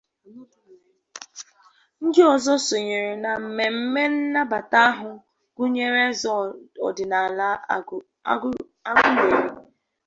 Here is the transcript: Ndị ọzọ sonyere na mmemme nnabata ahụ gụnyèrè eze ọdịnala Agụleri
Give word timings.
Ndị 2.03 2.21
ọzọ 2.33 2.53
sonyere 2.67 3.11
na 3.23 3.31
mmemme 3.41 4.01
nnabata 4.13 4.77
ahụ 4.89 5.09
gụnyèrè 5.55 6.01
eze 6.11 6.29
ọdịnala 6.87 7.47
Agụleri 8.31 9.51